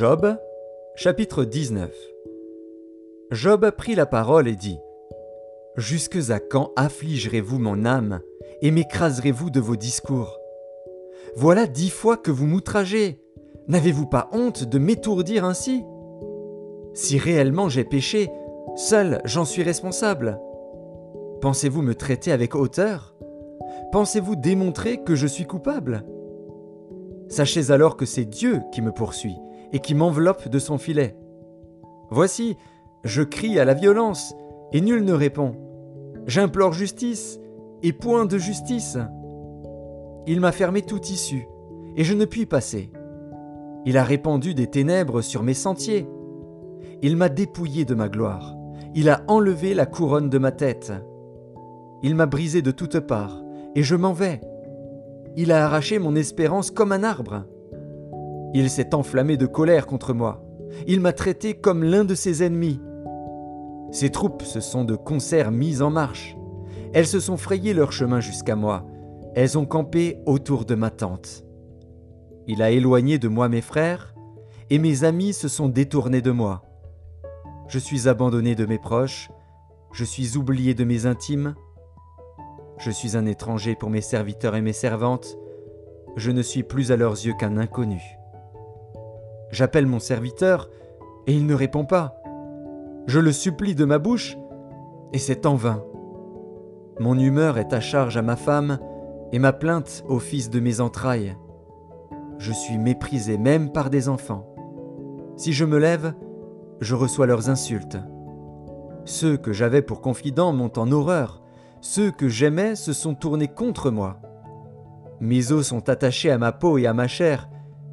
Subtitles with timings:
[0.00, 0.34] Job,
[0.94, 1.94] chapitre 19
[3.32, 4.78] Job prit la parole et dit
[5.76, 8.20] Jusque à quand affligerez-vous mon âme
[8.62, 10.38] et m'écraserez-vous de vos discours?
[11.36, 13.20] Voilà dix fois que vous m'outragez.
[13.68, 15.84] N'avez-vous pas honte de m'étourdir ainsi?
[16.94, 18.30] Si réellement j'ai péché,
[18.76, 20.40] seul j'en suis responsable.
[21.42, 23.14] Pensez-vous me traiter avec hauteur?
[23.92, 26.06] Pensez-vous démontrer que je suis coupable?
[27.28, 29.36] Sachez alors que c'est Dieu qui me poursuit
[29.72, 31.16] et qui m'enveloppe de son filet.
[32.10, 32.56] Voici,
[33.04, 34.34] je crie à la violence,
[34.72, 35.54] et nul ne répond.
[36.26, 37.40] J'implore justice,
[37.82, 38.98] et point de justice.
[40.26, 41.48] Il m'a fermé toute issue,
[41.96, 42.90] et je ne puis passer.
[43.86, 46.06] Il a répandu des ténèbres sur mes sentiers.
[47.02, 48.54] Il m'a dépouillé de ma gloire.
[48.94, 50.92] Il a enlevé la couronne de ma tête.
[52.02, 53.42] Il m'a brisé de toutes parts,
[53.74, 54.40] et je m'en vais.
[55.36, 57.44] Il a arraché mon espérance comme un arbre.
[58.54, 60.44] Il s'est enflammé de colère contre moi.
[60.86, 62.80] Il m'a traité comme l'un de ses ennemis.
[63.92, 66.36] Ses troupes se sont de concert mises en marche.
[66.92, 68.86] Elles se sont frayées leur chemin jusqu'à moi.
[69.34, 71.44] Elles ont campé autour de ma tente.
[72.46, 74.14] Il a éloigné de moi mes frères,
[74.70, 76.62] et mes amis se sont détournés de moi.
[77.68, 79.30] Je suis abandonné de mes proches,
[79.92, 81.54] je suis oublié de mes intimes.
[82.78, 85.36] Je suis un étranger pour mes serviteurs et mes servantes,
[86.16, 88.02] je ne suis plus à leurs yeux qu'un inconnu.
[89.50, 90.68] J'appelle mon serviteur,
[91.26, 92.16] et il ne répond pas.
[93.06, 94.36] Je le supplie de ma bouche,
[95.12, 95.84] et c'est en vain.
[96.98, 98.78] Mon humeur est à charge à ma femme,
[99.32, 101.36] et ma plainte au fils de mes entrailles.
[102.38, 104.46] Je suis méprisé même par des enfants.
[105.36, 106.14] Si je me lève,
[106.80, 107.98] je reçois leurs insultes.
[109.04, 111.42] Ceux que j'avais pour confidents m'ont en horreur,
[111.80, 114.20] ceux que j'aimais se sont tournés contre moi.
[115.20, 117.48] Mes os sont attachés à ma peau et à ma chair,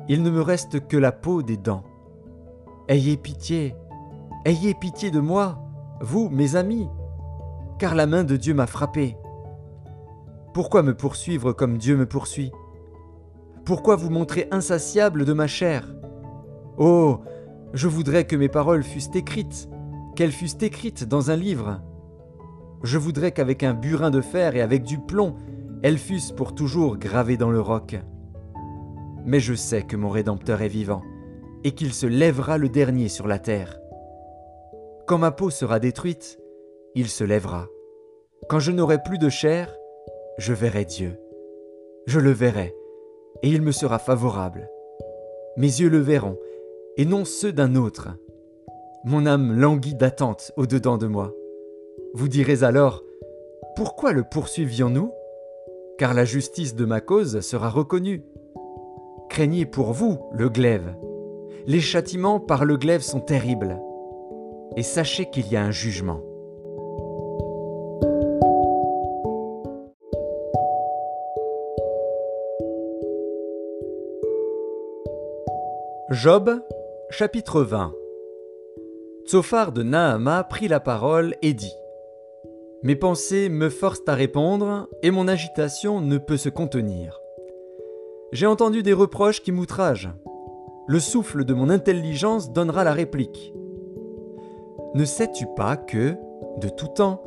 [0.09, 1.83] il ne me reste que la peau des dents.
[2.87, 3.75] Ayez pitié,
[4.45, 5.59] ayez pitié de moi,
[5.99, 6.87] vous, mes amis,
[7.79, 9.17] car la main de Dieu m'a frappé.
[10.53, 12.51] Pourquoi me poursuivre comme Dieu me poursuit?
[13.65, 15.93] Pourquoi vous montrer insatiable de ma chair?
[16.77, 17.19] Oh,
[17.73, 19.69] je voudrais que mes paroles fussent écrites,
[20.15, 21.81] qu'elles fussent écrites dans un livre.
[22.83, 25.35] Je voudrais qu'avec un burin de fer et avec du plomb,
[25.83, 27.99] elles fussent pour toujours gravées dans le roc
[29.27, 31.03] mais je sais que mon Rédempteur est vivant,
[31.63, 33.77] et qu'il se lèvera le dernier sur la terre.
[35.05, 36.39] Quand ma peau sera détruite,
[36.95, 37.67] il se lèvera.
[38.49, 39.75] Quand je n'aurai plus de chair,
[40.37, 41.19] je verrai Dieu.
[42.07, 42.73] Je le verrai,
[43.43, 44.69] et il me sera favorable.
[45.57, 46.39] Mes yeux le verront,
[46.95, 48.07] et non ceux d'un autre.
[49.03, 51.33] Mon âme languit d'attente au-dedans de moi.
[52.13, 53.03] Vous direz alors,
[53.75, 55.11] Pourquoi le poursuivions-nous?
[55.97, 58.23] Car la justice de ma cause sera reconnue
[59.29, 60.95] craignez pour vous le glaive.
[61.65, 63.79] Les châtiments par le glaive sont terribles.
[64.75, 66.21] Et sachez qu'il y a un jugement.
[76.09, 76.63] Job,
[77.09, 77.93] chapitre 20
[79.25, 81.75] Tsophar de Nahama prit la parole et dit
[82.81, 87.19] Mes pensées me forcent à répondre, et mon agitation ne peut se contenir.
[88.33, 90.09] J'ai entendu des reproches qui m'outragent.
[90.85, 93.53] Le souffle de mon intelligence donnera la réplique.
[94.95, 96.15] Ne sais-tu pas que,
[96.59, 97.23] de tout temps,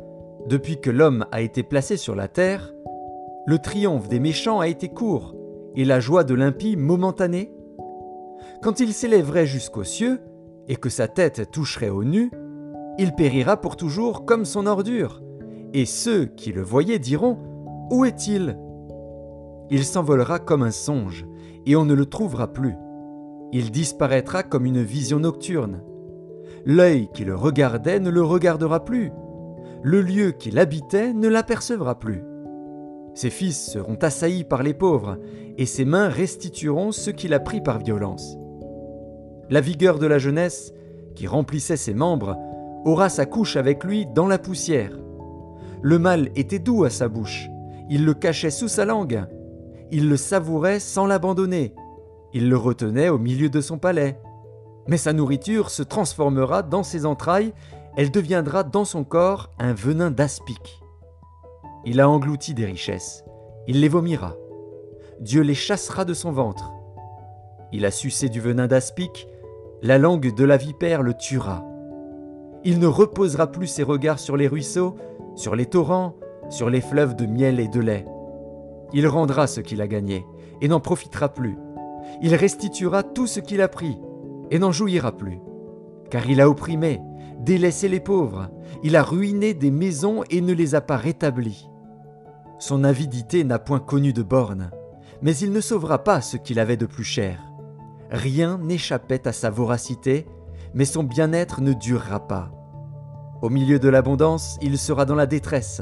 [0.47, 2.73] depuis que l'homme a été placé sur la terre,
[3.47, 5.35] le triomphe des méchants a été court
[5.75, 7.51] et la joie de l'impie momentanée?
[8.61, 10.19] Quand il s'élèverait jusqu'aux cieux
[10.67, 12.29] et que sa tête toucherait au nu,
[12.99, 15.23] il périra pour toujours comme son ordure,
[15.73, 17.39] et ceux qui le voyaient diront
[17.89, 18.55] Où est-il?
[19.71, 21.25] Il s'envolera comme un songe,
[21.65, 22.75] et on ne le trouvera plus.
[23.53, 25.81] Il disparaîtra comme une vision nocturne.
[26.65, 29.11] L'œil qui le regardait ne le regardera plus.
[29.81, 32.21] Le lieu qu'il habitait ne l'apercevra plus.
[33.13, 35.17] Ses fils seront assaillis par les pauvres,
[35.57, 38.37] et ses mains restitueront ce qu'il a pris par violence.
[39.49, 40.73] La vigueur de la jeunesse,
[41.15, 42.37] qui remplissait ses membres,
[42.83, 44.97] aura sa couche avec lui dans la poussière.
[45.81, 47.49] Le mal était doux à sa bouche,
[47.89, 49.25] il le cachait sous sa langue,
[49.91, 51.75] il le savourait sans l'abandonner.
[52.33, 54.19] Il le retenait au milieu de son palais.
[54.87, 57.53] Mais sa nourriture se transformera dans ses entrailles,
[57.97, 60.81] elle deviendra dans son corps un venin d'aspic.
[61.85, 63.25] Il a englouti des richesses,
[63.67, 64.35] il les vomira.
[65.19, 66.71] Dieu les chassera de son ventre.
[67.73, 69.27] Il a sucé du venin d'aspic,
[69.81, 71.65] la langue de la vipère le tuera.
[72.63, 74.95] Il ne reposera plus ses regards sur les ruisseaux,
[75.35, 76.15] sur les torrents,
[76.49, 78.05] sur les fleuves de miel et de lait.
[78.93, 80.25] Il rendra ce qu'il a gagné
[80.61, 81.57] et n'en profitera plus.
[82.21, 83.97] Il restituera tout ce qu'il a pris.
[84.51, 85.39] et n'en jouira plus.
[86.09, 86.99] Car il a opprimé,
[87.39, 88.49] délaissé les pauvres,
[88.83, 91.69] il a ruiné des maisons et ne les a pas rétablies.
[92.59, 94.71] Son avidité n'a point connu de borne,
[95.21, 97.39] mais il ne sauvera pas ce qu'il avait de plus cher.
[98.11, 100.27] Rien n'échappait à sa voracité,
[100.73, 102.51] mais son bien-être ne durera pas.
[103.41, 105.81] Au milieu de l'abondance, il sera dans la détresse.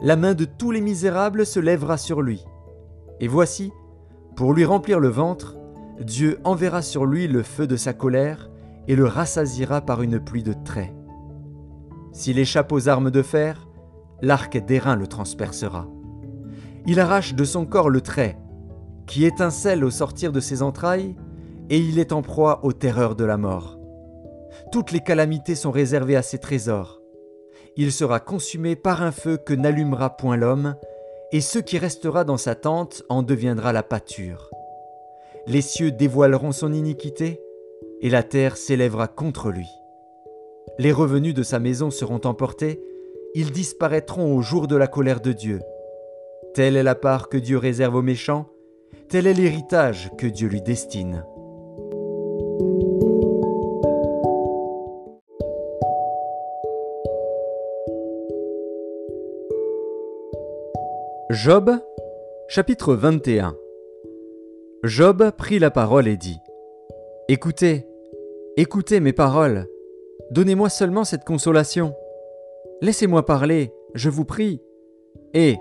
[0.00, 2.44] La main de tous les misérables se lèvera sur lui.
[3.20, 3.72] Et voici,
[4.36, 5.56] pour lui remplir le ventre,
[6.00, 8.50] Dieu enverra sur lui le feu de sa colère
[8.86, 10.94] et le rassasira par une pluie de traits.
[12.12, 13.68] S'il échappe aux armes de fer,
[14.22, 15.88] l'arc d'airain le transpercera.
[16.86, 18.38] Il arrache de son corps le trait,
[19.06, 21.16] qui étincelle au sortir de ses entrailles,
[21.70, 23.78] et il est en proie aux terreurs de la mort.
[24.70, 26.97] Toutes les calamités sont réservées à ses trésors.
[27.80, 30.74] Il sera consumé par un feu que n'allumera point l'homme,
[31.30, 34.50] et ce qui restera dans sa tente en deviendra la pâture.
[35.46, 37.40] Les cieux dévoileront son iniquité,
[38.00, 39.68] et la terre s'élèvera contre lui.
[40.80, 42.82] Les revenus de sa maison seront emportés,
[43.36, 45.60] ils disparaîtront au jour de la colère de Dieu.
[46.54, 48.48] Telle est la part que Dieu réserve aux méchants,
[49.08, 51.24] tel est l'héritage que Dieu lui destine.
[61.30, 61.70] Job,
[62.48, 63.54] chapitre 21
[64.82, 66.38] Job prit la parole et dit
[67.28, 67.86] Écoutez,
[68.56, 69.66] écoutez mes paroles,
[70.30, 71.92] donnez-moi seulement cette consolation.
[72.80, 74.62] Laissez-moi parler, je vous prie.
[75.34, 75.58] Et,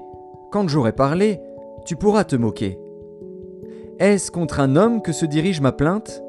[0.54, 1.42] quand j'aurai parlé,
[1.86, 2.80] tu pourras te moquer.
[4.00, 6.24] Est-ce contre un homme que se dirige ma plainte?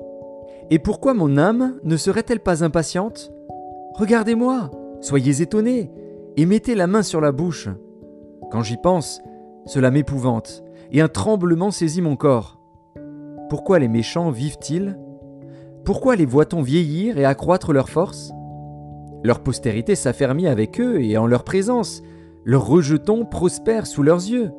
[0.70, 3.32] Et pourquoi mon âme ne serait-elle pas impatiente?
[3.94, 5.92] Regardez-moi, soyez étonnés,
[6.36, 7.68] et mettez la main sur la bouche.
[8.50, 9.20] Quand j'y pense,
[9.68, 12.58] cela m'épouvante, et un tremblement saisit mon corps.
[13.50, 14.98] Pourquoi les méchants vivent-ils?
[15.84, 18.32] Pourquoi les voit-on vieillir et accroître leur force?
[19.22, 22.02] Leur postérité s'affermit avec eux, et en leur présence,
[22.44, 24.52] leurs rejetons prospèrent sous leurs yeux.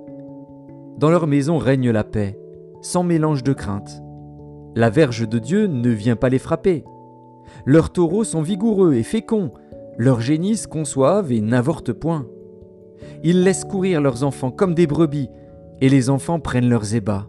[1.00, 2.40] Dans leur maison règne la paix,
[2.82, 4.04] sans mélange de crainte.
[4.76, 6.84] La verge de Dieu ne vient pas les frapper.
[7.66, 9.54] Leurs taureaux sont vigoureux et féconds,
[9.98, 12.28] leurs génisses conçoivent et n'avortent point.
[13.24, 15.30] Ils laissent courir leurs enfants comme des brebis,
[15.82, 17.28] et les enfants prennent leurs ébats.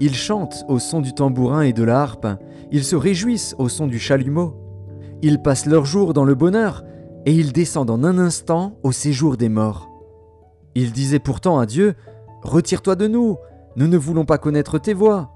[0.00, 2.26] Ils chantent au son du tambourin et de la harpe,
[2.70, 4.54] ils se réjouissent au son du chalumeau.
[5.22, 6.84] Ils passent leurs jours dans le bonheur,
[7.26, 9.90] et ils descendent en un instant au séjour des morts.
[10.74, 11.94] Ils disaient pourtant à Dieu,
[12.42, 13.36] Retire-toi de nous,
[13.74, 15.32] nous ne voulons pas connaître tes voies.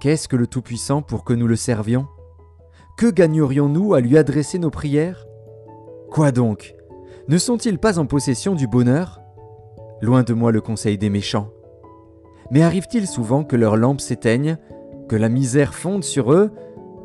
[0.00, 2.06] Qu'est-ce que le Tout-Puissant pour que nous le servions?
[2.96, 5.26] Que gagnerions-nous à lui adresser nos prières?
[6.10, 6.74] Quoi donc?
[7.28, 9.20] Ne sont-ils pas en possession du bonheur?
[10.00, 11.50] Loin de moi le conseil des méchants.
[12.50, 14.58] Mais arrive-t-il souvent que leurs lampes s'éteignent,
[15.08, 16.50] que la misère fonde sur eux,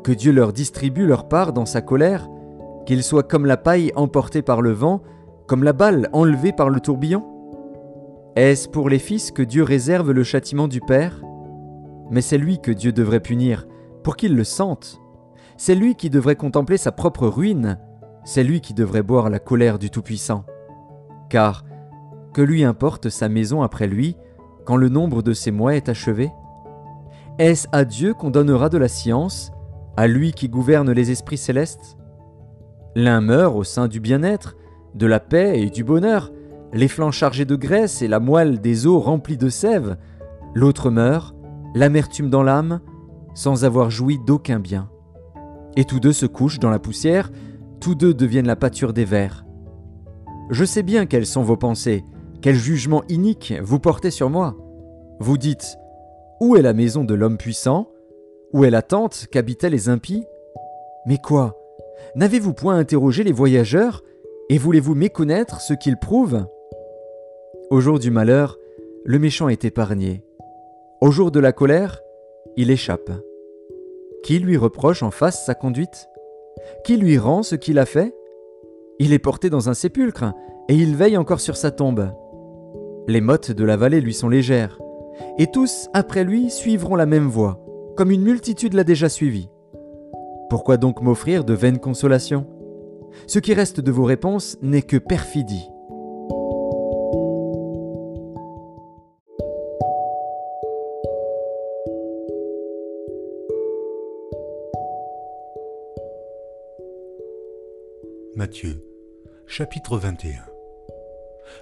[0.02, 2.28] que Dieu leur distribue leur part dans sa colère,
[2.84, 5.02] qu'ils soient comme la paille emportée par le vent,
[5.46, 7.24] comme la balle enlevée par le tourbillon?
[8.34, 11.22] Est-ce pour les fils que Dieu réserve le châtiment du Père?
[12.10, 13.66] Mais c'est lui que Dieu devrait punir,
[14.02, 15.00] pour qu'il le sente.
[15.56, 17.78] C'est lui qui devrait contempler sa propre ruine,
[18.28, 20.44] c'est lui qui devrait boire la colère du Tout-Puissant.
[21.30, 21.64] Car
[22.34, 24.16] que lui importe sa maison après lui,
[24.66, 26.30] quand le nombre de ses mois est achevé?
[27.38, 29.50] Est-ce à Dieu qu'on donnera de la science,
[29.96, 31.96] à lui qui gouverne les esprits célestes?
[32.94, 34.56] L'un meurt au sein du bien-être,
[34.94, 36.30] de la paix et du bonheur,
[36.74, 39.96] les flancs chargés de graisse et la moelle des os remplis de sève,
[40.52, 41.34] l'autre meurt,
[41.74, 42.80] l'amertume dans l'âme,
[43.32, 44.90] sans avoir joui d'aucun bien.
[45.76, 47.30] Et tous deux se couchent dans la poussière,
[47.80, 49.44] tous deux deviennent la pâture des vers.
[50.50, 52.04] Je sais bien quelles sont vos pensées,
[52.40, 54.56] quel jugement inique vous portez sur moi.
[55.20, 55.76] Vous dites
[56.40, 57.90] Où est la maison de l'homme puissant?
[58.52, 60.24] Où est la tente qu'habitaient les impies?
[61.06, 61.58] Mais quoi?
[62.14, 64.02] N'avez-vous point interrogé les voyageurs
[64.48, 66.46] et voulez-vous méconnaître ce qu'ils prouvent?
[67.70, 68.56] Au jour du malheur,
[69.04, 70.22] le méchant est épargné.
[71.00, 72.00] Au jour de la colère,
[72.56, 73.10] il échappe.
[74.22, 76.08] Qui lui reproche en face sa conduite?
[76.84, 78.14] Qui lui rend ce qu'il a fait?
[78.98, 80.32] Il est porté dans un sépulcre,
[80.68, 82.10] et il veille encore sur sa tombe.
[83.06, 84.78] Les mottes de la vallée lui sont légères,
[85.38, 87.64] et tous, après lui, suivront la même voie,
[87.96, 89.48] comme une multitude l'a déjà suivi.
[90.50, 92.46] Pourquoi donc m'offrir de vaines consolations?
[93.26, 95.68] Ce qui reste de vos réponses n'est que perfidie.
[108.48, 108.82] Matthieu,
[109.46, 110.30] chapitre 21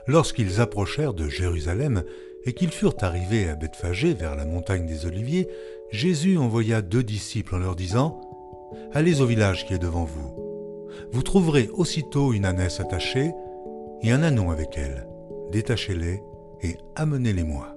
[0.07, 2.05] Lorsqu'ils approchèrent de Jérusalem
[2.45, 5.49] et qu'ils furent arrivés à Bethphagée vers la montagne des Oliviers,
[5.91, 8.21] Jésus envoya deux disciples en leur disant
[8.93, 10.89] Allez au village qui est devant vous.
[11.11, 13.33] Vous trouverez aussitôt une ânesse attachée
[14.03, 15.09] et un anon avec elle.
[15.51, 16.23] Détachez-les
[16.63, 17.75] et amenez-les-moi.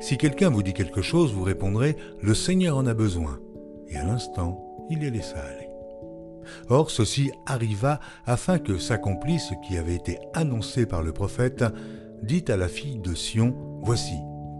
[0.00, 3.40] Si quelqu'un vous dit quelque chose, vous répondrez Le Seigneur en a besoin.
[3.88, 5.71] Et à l'instant, il les laissa aller.
[6.68, 11.64] Or ceci arriva afin que s'accomplisse ce qui avait été annoncé par le prophète,
[12.22, 14.16] dit à la fille de Sion, Voici,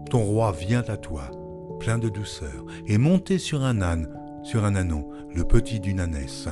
[0.09, 1.31] ton roi vient à toi,
[1.79, 4.09] plein de douceur, et monté sur un âne,
[4.43, 6.49] sur un anon, le petit d'une ânesse.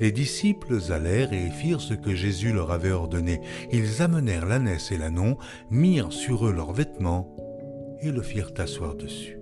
[0.00, 3.40] Les disciples allèrent et firent ce que Jésus leur avait ordonné.
[3.72, 5.36] Ils amenèrent l'ânesse et l'anon,
[5.70, 7.34] mirent sur eux leurs vêtements
[8.00, 9.35] et le firent asseoir dessus.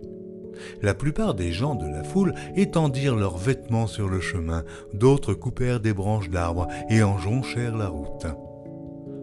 [0.82, 5.80] La plupart des gens de la foule étendirent leurs vêtements sur le chemin, d'autres coupèrent
[5.80, 8.26] des branches d'arbres et en jonchèrent la route.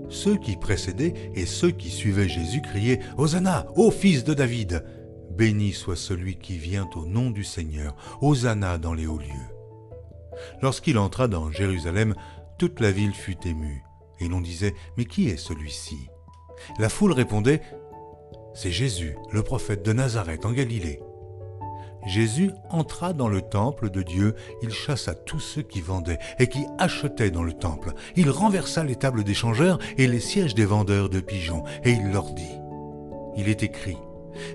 [0.09, 4.83] Ceux qui précédaient et ceux qui suivaient Jésus criaient Hosanna, ô fils de David
[5.31, 9.55] Béni soit celui qui vient au nom du Seigneur, Hosanna dans les hauts lieux.
[10.61, 12.15] Lorsqu'il entra dans Jérusalem,
[12.57, 13.83] toute la ville fut émue,
[14.19, 16.09] et l'on disait Mais qui est celui-ci?
[16.79, 17.61] La foule répondait
[18.53, 20.99] C'est Jésus, le prophète de Nazareth en Galilée.
[22.05, 26.65] Jésus entra dans le temple de Dieu, il chassa tous ceux qui vendaient et qui
[26.77, 27.93] achetaient dans le temple.
[28.15, 32.11] Il renversa les tables des changeurs et les sièges des vendeurs de pigeons, et il
[32.11, 32.57] leur dit,
[33.37, 33.97] Il est écrit,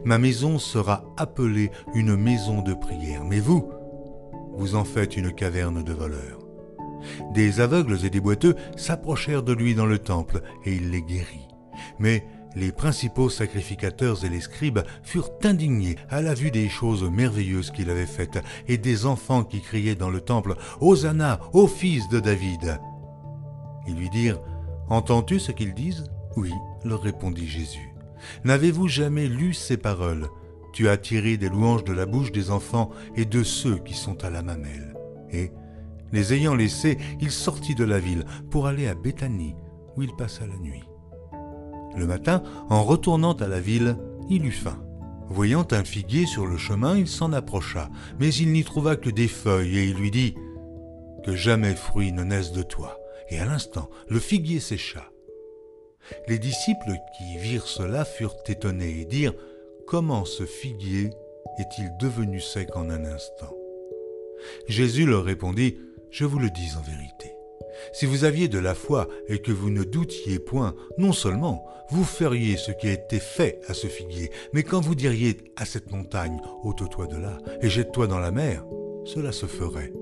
[0.05, 3.71] Ma maison sera appelée une maison de prière, mais vous,
[4.55, 6.38] vous en faites une caverne de voleurs.
[7.35, 11.49] Des aveugles et des boiteux s'approchèrent de lui dans le temple, et il les guérit.
[11.99, 17.70] Mais les principaux sacrificateurs et les scribes furent indignés à la vue des choses merveilleuses
[17.70, 22.18] qu'il avait faites, et des enfants qui criaient dans le temple Hosanna, ô fils de
[22.18, 22.80] David.
[23.86, 24.40] Ils lui dirent
[24.88, 26.04] Entends-tu ce qu'ils disent?
[26.36, 26.52] Oui,
[26.84, 27.94] leur répondit Jésus.
[28.44, 30.28] N'avez-vous jamais lu ces paroles?
[30.72, 34.25] Tu as tiré des louanges de la bouche des enfants et de ceux qui sont
[34.25, 34.94] à la mamelle.
[35.30, 35.50] Et,
[36.12, 39.56] les ayant laissés, il sortit de la ville pour aller à Béthanie,
[39.96, 40.86] où il passa la nuit.
[41.97, 43.97] Le matin, en retournant à la ville,
[44.29, 44.83] il eut faim.
[45.29, 47.88] Voyant un figuier sur le chemin, il s'en approcha,
[48.21, 50.35] mais il n'y trouva que des feuilles, et il lui dit
[51.25, 52.99] Que jamais fruit ne naisse de toi.
[53.29, 55.11] Et à l'instant, le figuier sécha.
[56.29, 59.35] Les disciples qui virent cela furent étonnés et dirent
[59.87, 61.11] Comment ce figuier
[61.59, 63.55] est-il devenu sec en un instant?
[64.69, 65.79] Jésus leur répondit
[66.11, 67.36] Je vous le dis en vérité.
[67.93, 72.05] Si vous aviez de la foi et que vous ne doutiez point, non seulement vous
[72.05, 75.93] feriez ce qui a été fait à ce figuier, mais quand vous diriez à cette
[75.93, 78.64] montagne, ôte-toi de là et jette-toi dans la mer,
[79.05, 79.93] cela se ferait.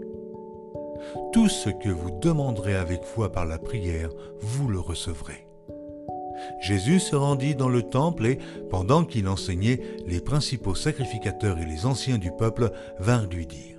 [1.33, 4.11] Tout ce que vous demanderez avec foi par la prière,
[4.41, 5.47] vous le recevrez.
[6.61, 8.38] Jésus se rendit dans le temple et,
[8.71, 13.74] pendant qu'il enseignait, les principaux sacrificateurs et les anciens du peuple vinrent lui dire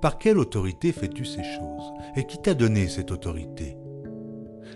[0.00, 3.76] par quelle autorité fais-tu ces choses Et qui t'a donné cette autorité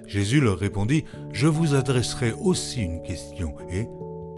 [0.06, 3.88] Jésus leur répondit, Je vous adresserai aussi une question, et,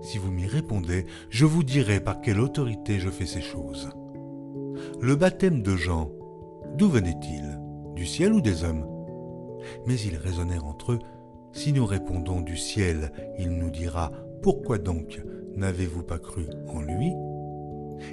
[0.02, 3.90] si vous m'y répondez, je vous dirai par quelle autorité je fais ces choses.
[5.00, 6.10] Le baptême de Jean,
[6.76, 7.58] d'où venait-il?
[7.94, 8.86] Du ciel ou des hommes?
[9.86, 10.98] Mais ils raisonnèrent entre eux,
[11.54, 14.10] Si nous répondons du ciel, il nous dira,
[14.42, 15.20] Pourquoi donc
[15.54, 17.12] n'avez-vous pas cru en lui?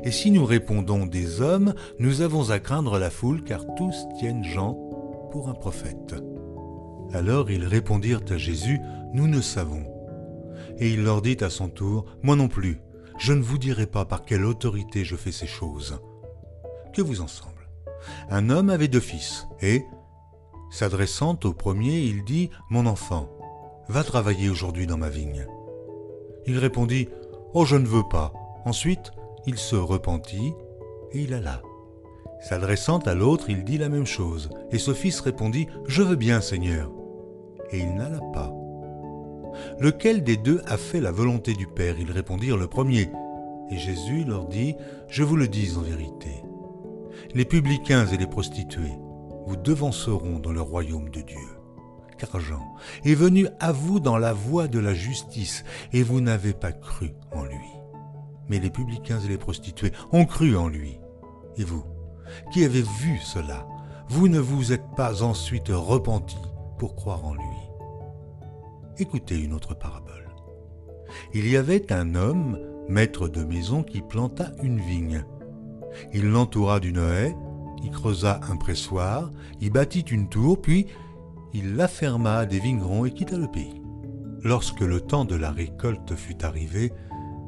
[0.04, 4.44] Et si nous répondons des hommes, nous avons à craindre la foule, car tous tiennent
[4.44, 4.74] Jean
[5.32, 6.16] pour un prophète.
[7.14, 8.80] Alors ils répondirent à Jésus,
[9.14, 9.86] Nous ne savons.
[10.78, 12.80] Et il leur dit à son tour, Moi non plus,
[13.18, 16.00] je ne vous dirai pas par quelle autorité je fais ces choses.
[16.94, 17.70] Que vous ensemble.
[18.30, 19.84] Un homme avait deux fils, et,
[20.72, 23.30] s'adressant au premier, il dit, Mon enfant,
[23.90, 25.46] va travailler aujourd'hui dans ma vigne.
[26.46, 27.10] Il répondit,
[27.54, 28.32] Oh, je ne veux pas.
[28.66, 29.12] Ensuite,
[29.46, 30.54] il se repentit
[31.12, 31.62] et il alla.
[32.42, 36.40] S'adressant à l'autre, il dit la même chose, et ce fils répondit Je veux bien,
[36.42, 36.92] Seigneur.
[37.72, 38.54] Et il n'alla pas.
[39.80, 41.96] Lequel des deux a fait la volonté du Père?
[42.00, 43.10] Ils répondirent le premier.
[43.70, 44.76] Et Jésus leur dit
[45.10, 46.44] Je vous le dis en vérité.
[47.36, 48.98] Les publicains et les prostituées
[49.46, 51.38] vous devanceront dans le royaume de Dieu.
[52.18, 52.66] Car Jean
[53.06, 57.12] est venu à vous dans la voie de la justice, et vous n'avez pas cru
[57.32, 57.79] en lui
[58.50, 61.00] mais les publicains et les prostituées ont cru en lui.
[61.58, 61.84] Et vous,
[62.52, 63.68] qui avez vu cela,
[64.08, 66.38] vous ne vous êtes pas ensuite repenti
[66.78, 67.44] pour croire en lui.
[68.98, 70.30] Écoutez une autre parabole.
[71.34, 75.24] Il y avait un homme, maître de maison, qui planta une vigne.
[76.14, 77.36] Il l'entoura d'une haie,
[77.84, 80.88] y creusa un pressoir, y bâtit une tour, puis
[81.54, 83.82] il la ferma à des vignerons et quitta le pays.
[84.44, 86.94] Lorsque le temps de la récolte fut arrivé,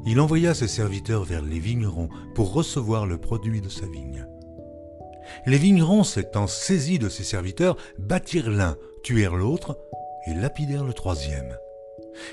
[0.06, 4.26] il envoya ses serviteurs vers les vignerons pour recevoir le produit de sa vigne.
[5.46, 9.78] Les vignerons, s'étant saisis de ses serviteurs, battirent l'un, tuèrent l'autre
[10.26, 11.56] et lapidèrent le troisième.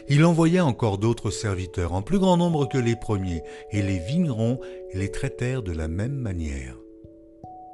[0.08, 4.60] Il envoya encore d'autres serviteurs, en plus grand nombre que les premiers, et les vignerons
[4.94, 6.76] les traitèrent de la même manière.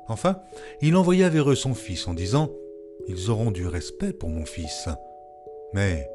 [0.07, 0.39] Enfin,
[0.81, 2.51] il envoya vers eux son fils en disant
[3.07, 4.87] Ils auront du respect pour mon fils.
[5.73, 6.07] Mais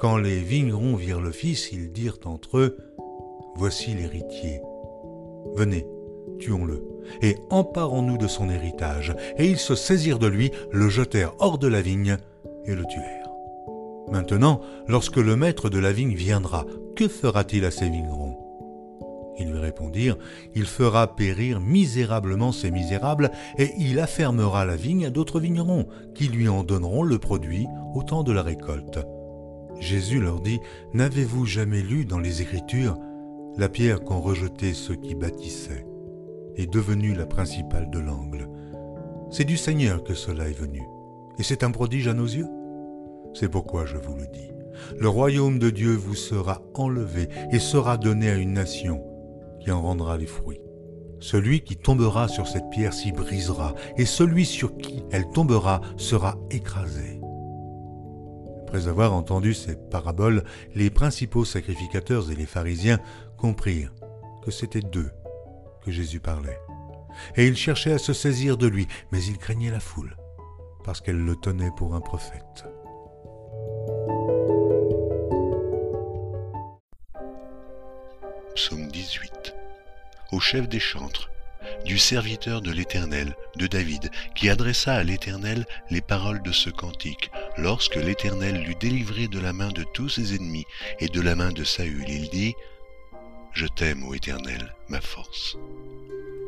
[0.00, 2.76] quand les vignerons virent le fils, ils dirent entre eux
[3.58, 4.60] Voici l'héritier.
[5.54, 5.86] Venez,
[6.38, 6.84] tuons-le,
[7.22, 9.14] et emparons-nous de son héritage.
[9.38, 12.18] Et ils se saisirent de lui, le jetèrent hors de la vigne
[12.66, 13.30] et le tuèrent.
[14.10, 18.36] Maintenant, lorsque le maître de la vigne viendra, que fera-t-il à ces vignerons?
[19.38, 20.16] Ils lui répondirent,
[20.54, 26.28] Il fera périr misérablement ces misérables, et il affermera la vigne à d'autres vignerons, qui
[26.28, 28.98] lui en donneront le produit au temps de la récolte.
[29.80, 30.60] Jésus leur dit,
[30.94, 32.96] N'avez-vous jamais lu dans les Écritures
[33.56, 35.86] la pierre qu'ont rejetée ceux qui bâtissaient
[36.56, 38.48] est devenue la principale de l'angle
[39.30, 40.82] C'est du Seigneur que cela est venu,
[41.38, 42.46] et c'est un prodige à nos yeux
[43.38, 44.50] c'est pourquoi je vous le dis.
[44.98, 49.04] Le royaume de Dieu vous sera enlevé et sera donné à une nation
[49.60, 50.62] qui en rendra les fruits.
[51.20, 56.38] Celui qui tombera sur cette pierre s'y brisera, et celui sur qui elle tombera sera
[56.50, 57.20] écrasé.
[58.62, 60.42] Après avoir entendu ces paraboles,
[60.74, 63.00] les principaux sacrificateurs et les pharisiens
[63.36, 63.92] comprirent
[64.44, 65.10] que c'était d'eux
[65.84, 66.58] que Jésus parlait.
[67.36, 70.16] Et ils cherchaient à se saisir de lui, mais ils craignaient la foule,
[70.84, 72.64] parce qu'elle le tenait pour un prophète.
[78.54, 79.54] Psaume 18
[80.32, 81.30] Au chef des chantres,
[81.84, 87.30] du serviteur de l'Éternel, de David, qui adressa à l'Éternel les paroles de ce cantique,
[87.58, 90.64] lorsque l'Éternel l'eut délivré de la main de tous ses ennemis
[91.00, 92.08] et de la main de Saül.
[92.08, 92.54] Il dit,
[93.56, 95.56] Je t'aime, ô Éternel, ma force.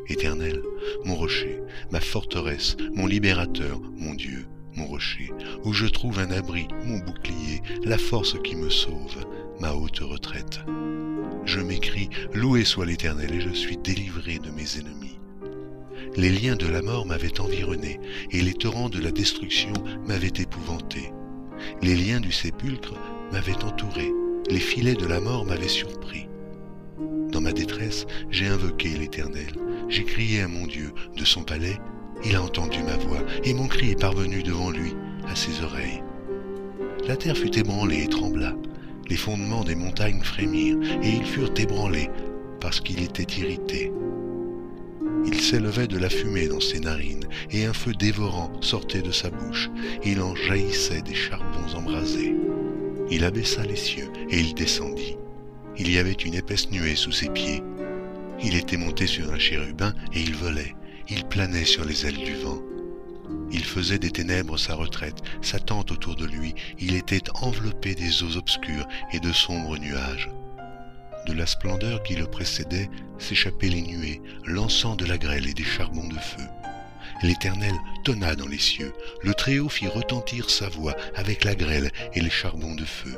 [0.09, 0.61] Éternel,
[1.07, 1.59] mon rocher,
[1.91, 4.45] ma forteresse, mon libérateur, mon Dieu,
[4.77, 5.31] mon rocher,
[5.65, 9.25] où je trouve un abri, mon bouclier, la force qui me sauve,
[9.59, 10.61] ma haute retraite.
[11.47, 15.19] Je m'écris, loué soit l'Éternel, et je suis délivré de mes ennemis.
[16.15, 18.01] Les liens de la mort m'avaient environné,
[18.33, 19.73] et les torrents de la destruction
[20.07, 21.11] m'avaient épouvanté.
[21.81, 22.97] Les liens du sépulcre
[23.33, 24.13] m'avaient entouré,
[24.51, 26.28] les filets de la mort m'avaient surpris.
[27.31, 29.55] Dans ma détresse, j'ai invoqué l'Éternel,
[29.89, 31.79] j'ai crié à mon Dieu de son palais,
[32.25, 34.95] il a entendu ma voix, et mon cri est parvenu devant lui,
[35.29, 36.03] à ses oreilles.
[37.07, 38.55] La terre fut ébranlée et trembla,
[39.09, 42.11] les fondements des montagnes frémirent, et ils furent ébranlés,
[42.61, 43.93] parce qu'il était irrité.
[45.25, 49.31] Il s'élevait de la fumée dans ses narines, et un feu dévorant sortait de sa
[49.31, 49.71] bouche,
[50.05, 52.35] il en jaillissait des charbons embrasés.
[53.11, 55.17] Il abaissa les cieux, et il descendit.
[55.79, 57.63] Il y avait une épaisse nuée sous ses pieds.
[58.43, 60.75] Il était monté sur un chérubin, et il volait.
[61.09, 62.61] Il planait sur les ailes du vent.
[63.51, 68.23] Il faisait des ténèbres sa retraite, sa tente autour de lui, il était enveloppé des
[68.23, 70.31] eaux obscures et de sombres nuages.
[71.27, 75.65] De la splendeur qui le précédait s'échappaient les nuées, lançant de la grêle et des
[75.65, 76.45] charbons de feu.
[77.23, 82.21] L'Éternel tonna dans les cieux, le Très-Haut fit retentir sa voix avec la grêle et
[82.21, 83.17] les charbons de feu.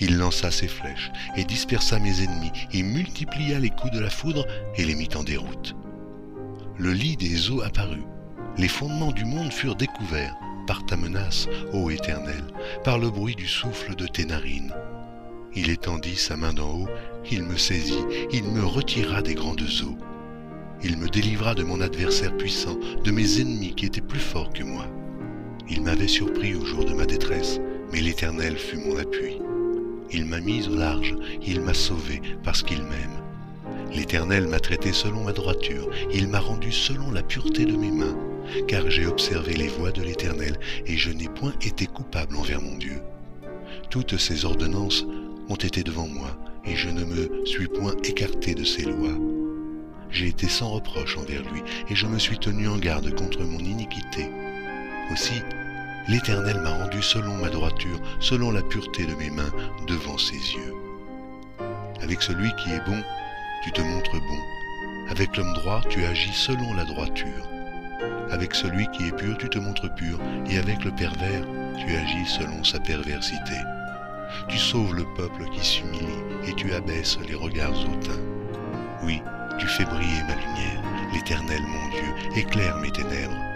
[0.00, 4.46] Il lança ses flèches et dispersa mes ennemis, et multiplia les coups de la foudre
[4.76, 5.74] et les mit en déroute
[6.78, 8.06] le lit des eaux apparut.
[8.58, 12.44] Les fondements du monde furent découverts par ta menace, ô Éternel,
[12.84, 14.72] par le bruit du souffle de tes narines.
[15.54, 16.88] Il étendit sa main d'en haut,
[17.30, 19.96] il me saisit, il me retira des grandes eaux.
[20.82, 24.64] Il me délivra de mon adversaire puissant, de mes ennemis qui étaient plus forts que
[24.64, 24.86] moi.
[25.68, 27.60] Il m'avait surpris au jour de ma détresse,
[27.92, 29.38] mais l'Éternel fut mon appui.
[30.12, 31.14] Il m'a mis au large,
[31.46, 33.24] il m'a sauvé parce qu'il m'aime.
[33.92, 38.16] L'Éternel m'a traité selon ma droiture, il m'a rendu selon la pureté de mes mains,
[38.66, 42.76] car j'ai observé les voies de l'Éternel, et je n'ai point été coupable envers mon
[42.76, 43.00] Dieu.
[43.90, 45.06] Toutes ses ordonnances
[45.48, 49.16] ont été devant moi, et je ne me suis point écarté de ses lois.
[50.10, 53.58] J'ai été sans reproche envers lui, et je me suis tenu en garde contre mon
[53.58, 54.28] iniquité.
[55.12, 55.34] Aussi,
[56.08, 59.52] l'Éternel m'a rendu selon ma droiture, selon la pureté de mes mains,
[59.86, 60.74] devant ses yeux.
[62.02, 63.02] Avec celui qui est bon,
[63.62, 65.10] tu te montres bon.
[65.10, 67.48] Avec l'homme droit, tu agis selon la droiture.
[68.30, 70.18] Avec celui qui est pur, tu te montres pur,
[70.50, 71.46] et avec le pervers,
[71.78, 73.56] tu agis selon sa perversité.
[74.48, 78.20] Tu sauves le peuple qui s'humilie, et tu abaisses les regards hautains.
[79.02, 79.22] Oui,
[79.58, 83.53] tu fais briller ma lumière, l'Éternel mon Dieu, éclaire mes ténèbres.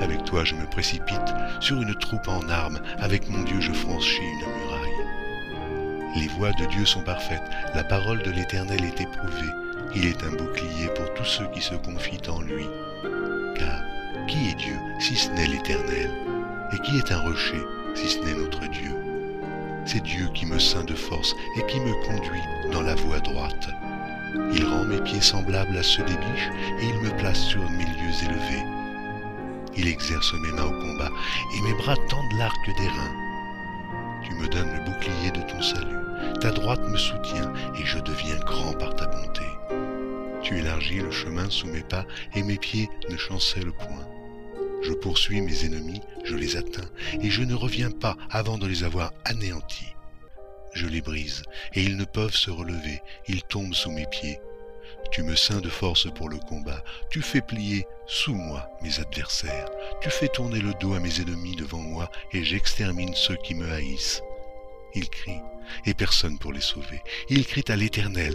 [0.00, 4.22] Avec toi je me précipite sur une troupe en armes, avec mon Dieu je franchis
[4.22, 4.88] une muraille.
[6.16, 7.42] Les voies de Dieu sont parfaites,
[7.74, 9.52] la parole de l'Éternel est éprouvée.
[9.94, 12.66] Il est un bouclier pour tous ceux qui se confient en lui.
[13.56, 13.82] Car
[14.26, 16.10] qui est Dieu si ce n'est l'Éternel?
[16.72, 17.62] Et qui est un rocher
[17.94, 18.94] si ce n'est notre Dieu?
[19.84, 23.68] C'est Dieu qui me ceint de force et qui me conduit dans la voie droite.
[24.52, 27.84] Il rend mes pieds semblables à ceux des biches et il me place sur mes
[27.84, 28.77] lieux élevés.
[29.78, 31.10] Il exerce mes mains au combat
[31.56, 33.16] et mes bras tendent l'arc des reins.
[34.24, 38.38] Tu me donnes le bouclier de ton salut, ta droite me soutient et je deviens
[38.40, 39.44] grand par ta bonté.
[40.42, 44.06] Tu élargis le chemin sous mes pas et mes pieds ne chancellent point.
[44.82, 46.88] Je poursuis mes ennemis, je les atteins,
[47.20, 49.94] et je ne reviens pas avant de les avoir anéantis.
[50.72, 51.42] Je les brise,
[51.74, 54.38] et ils ne peuvent se relever, ils tombent sous mes pieds.
[55.10, 59.68] Tu me ceins de force pour le combat, tu fais plier sous moi mes adversaires,
[60.00, 63.70] tu fais tourner le dos à mes ennemis devant moi, et j'extermine ceux qui me
[63.70, 64.22] haïssent.
[64.94, 65.42] Ils crient,
[65.86, 67.02] et personne pour les sauver.
[67.28, 68.34] Ils crient à l'Éternel,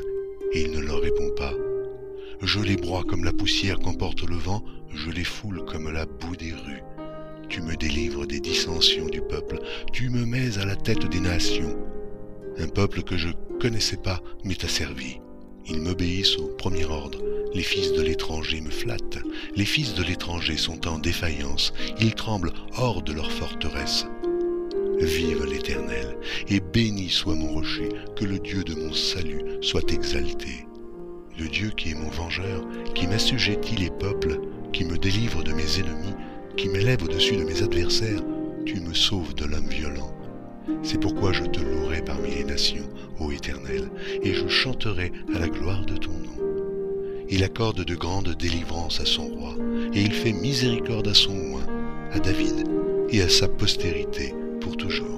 [0.52, 1.54] et il ne leur répond pas.
[2.41, 6.36] Je les broie comme la poussière qu'emporte le vent, je les foule comme la boue
[6.36, 6.84] des rues.
[7.49, 9.60] Tu me délivres des dissensions du peuple,
[9.91, 11.78] tu me mets à la tête des nations.
[12.58, 15.19] Un peuple que je connaissais pas m'est asservi.
[15.67, 17.19] Ils m'obéissent au premier ordre.
[17.54, 19.19] Les fils de l'étranger me flattent.
[19.56, 21.73] Les fils de l'étranger sont en défaillance.
[21.99, 24.06] Ils tremblent hors de leur forteresse.
[24.99, 26.17] Vive l'Éternel,
[26.49, 30.65] et béni soit mon rocher, que le Dieu de mon salut soit exalté.
[31.39, 34.39] Le Dieu qui est mon vengeur, qui m'assujettit les peuples,
[34.71, 36.13] qui me délivre de mes ennemis,
[36.58, 38.21] qui m'élève au-dessus de mes adversaires,
[38.65, 40.13] tu me sauves de l'homme violent.
[40.84, 42.88] C'est pourquoi je te louerai parmi les nations,
[43.19, 43.89] ô Éternel,
[44.21, 46.34] et je chanterai à la gloire de ton nom.
[47.30, 49.56] Il accorde de grandes délivrances à son roi,
[49.93, 51.67] et il fait miséricorde à son oint,
[52.12, 52.67] à David
[53.10, 55.12] et à sa postérité pour toujours.